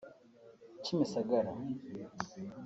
[0.83, 1.51] Kimisagara